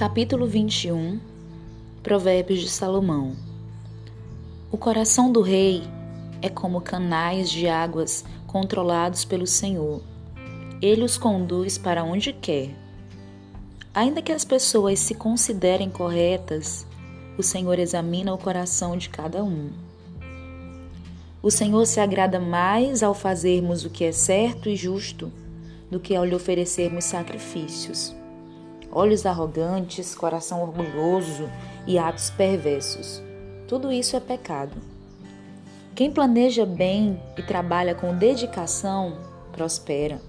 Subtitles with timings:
[0.00, 1.20] Capítulo 21
[2.02, 3.36] Provérbios de Salomão
[4.72, 5.82] O coração do rei
[6.40, 10.00] é como canais de águas controlados pelo Senhor.
[10.80, 12.70] Ele os conduz para onde quer.
[13.92, 16.86] Ainda que as pessoas se considerem corretas,
[17.36, 19.68] o Senhor examina o coração de cada um.
[21.42, 25.30] O Senhor se agrada mais ao fazermos o que é certo e justo
[25.90, 28.18] do que ao lhe oferecermos sacrifícios
[28.92, 31.48] olhos arrogantes, coração orgulhoso
[31.86, 33.22] e atos perversos.
[33.68, 34.76] Tudo isso é pecado.
[35.94, 39.18] Quem planeja bem e trabalha com dedicação
[39.52, 40.20] prospera.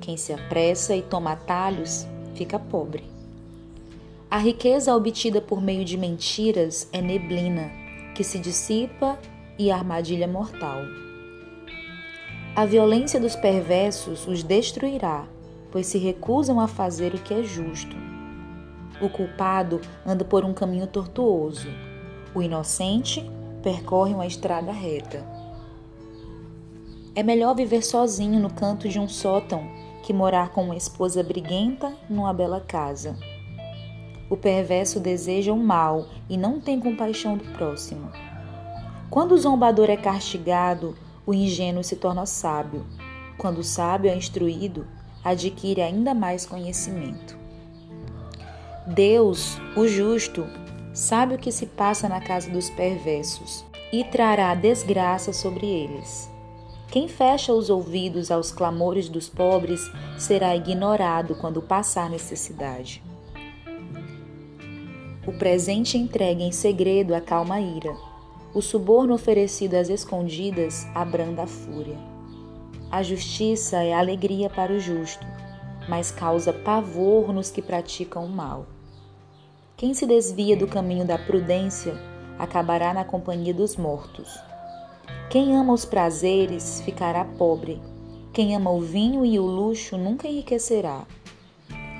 [0.00, 3.04] Quem se apressa e toma atalhos fica pobre.
[4.30, 7.70] A riqueza obtida por meio de mentiras é neblina
[8.14, 9.18] que se dissipa
[9.58, 10.80] e armadilha mortal.
[12.56, 15.26] A violência dos perversos os destruirá
[15.74, 17.96] pois se recusam a fazer o que é justo.
[19.02, 21.66] O culpado anda por um caminho tortuoso,
[22.32, 23.28] o inocente
[23.60, 25.26] percorre uma estrada reta.
[27.12, 29.68] É melhor viver sozinho no canto de um sótão
[30.04, 33.18] que morar com uma esposa briguenta numa bela casa.
[34.30, 38.12] O perverso deseja o mal e não tem compaixão do próximo.
[39.10, 42.86] Quando o zombador é castigado, o ingênuo se torna sábio.
[43.36, 44.86] Quando o sábio é instruído,
[45.24, 47.38] adquire ainda mais conhecimento.
[48.86, 50.46] Deus, o justo,
[50.92, 56.30] sabe o que se passa na casa dos perversos e trará desgraça sobre eles.
[56.90, 63.02] Quem fecha os ouvidos aos clamores dos pobres será ignorado quando passar necessidade.
[65.26, 67.96] O presente entregue em segredo acalma a ira.
[68.52, 72.13] O suborno oferecido às escondidas abranda a fúria.
[72.90, 75.26] A justiça é alegria para o justo,
[75.88, 78.66] mas causa pavor nos que praticam o mal.
[79.76, 81.94] Quem se desvia do caminho da prudência
[82.38, 84.38] acabará na companhia dos mortos.
[85.28, 87.80] Quem ama os prazeres ficará pobre.
[88.32, 91.04] Quem ama o vinho e o luxo nunca enriquecerá.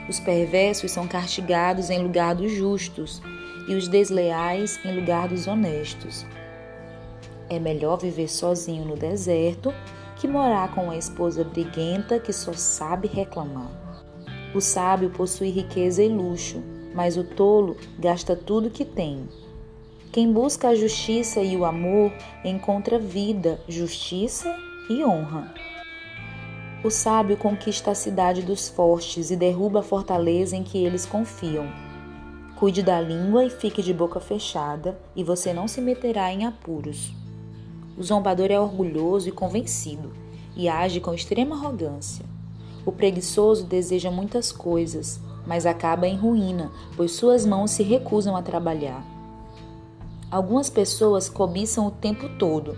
[0.08, 3.20] Os perversos são castigados em lugar dos justos
[3.68, 6.24] e os desleais em lugar dos honestos.
[7.48, 9.72] É melhor viver sozinho no deserto
[10.24, 13.70] que morar com uma esposa briguenta que só sabe reclamar.
[14.54, 16.62] O sábio possui riqueza e luxo,
[16.94, 19.28] mas o tolo gasta tudo que tem.
[20.10, 22.10] Quem busca a justiça e o amor
[22.42, 24.56] encontra vida, justiça
[24.88, 25.52] e honra.
[26.82, 31.68] O sábio conquista a cidade dos fortes e derruba a fortaleza em que eles confiam.
[32.56, 37.12] Cuide da língua e fique de boca fechada, e você não se meterá em apuros.
[37.96, 40.12] O zombador é orgulhoso e convencido
[40.56, 42.24] e age com extrema arrogância.
[42.84, 48.42] O preguiçoso deseja muitas coisas, mas acaba em ruína, pois suas mãos se recusam a
[48.42, 49.04] trabalhar.
[50.30, 52.76] Algumas pessoas cobiçam o tempo todo,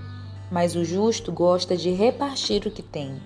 [0.51, 3.21] mas o justo gosta de repartir o que tem.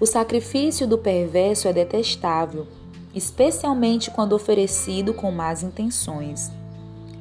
[0.00, 2.66] O sacrifício do perverso é detestável,
[3.14, 6.50] especialmente quando oferecido com más intenções.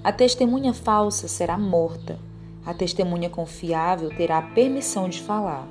[0.03, 2.17] A testemunha falsa será morta
[2.65, 5.67] a testemunha confiável terá permissão de falar.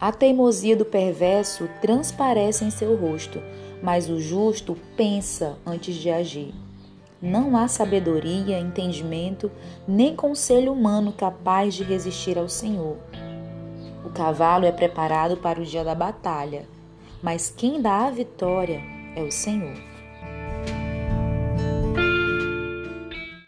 [0.00, 3.40] A teimosia do perverso transparece em seu rosto,
[3.82, 6.54] mas o justo pensa antes de agir.
[7.20, 9.50] Não há sabedoria, entendimento,
[9.88, 12.98] nem conselho humano capaz de resistir ao Senhor.
[14.04, 16.68] O cavalo é preparado para o dia da batalha,
[17.22, 18.82] mas quem dá a vitória
[19.16, 19.95] é o Senhor.